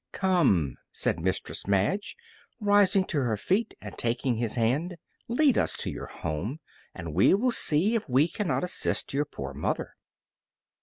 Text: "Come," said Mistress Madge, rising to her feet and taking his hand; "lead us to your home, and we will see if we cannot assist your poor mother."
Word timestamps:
"Come," 0.13 0.77
said 0.91 1.19
Mistress 1.19 1.67
Madge, 1.67 2.15
rising 2.59 3.03
to 3.05 3.19
her 3.21 3.37
feet 3.37 3.75
and 3.79 3.95
taking 3.95 4.37
his 4.37 4.55
hand; 4.55 4.97
"lead 5.27 5.59
us 5.59 5.77
to 5.77 5.91
your 5.91 6.07
home, 6.07 6.57
and 6.95 7.13
we 7.13 7.35
will 7.35 7.51
see 7.51 7.93
if 7.93 8.09
we 8.09 8.27
cannot 8.27 8.63
assist 8.63 9.13
your 9.13 9.25
poor 9.25 9.53
mother." 9.53 9.93